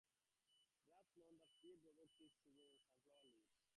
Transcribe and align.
Grubs 0.89 1.15
are 1.15 1.21
known 1.21 1.37
to 1.37 1.45
feed 1.61 1.83
on 1.85 1.93
roots 2.01 2.01
of 2.09 2.17
teak 2.17 2.33
seedlings 2.41 2.73
and 2.73 2.89
sunflower 2.89 3.29
leaves. 3.37 3.67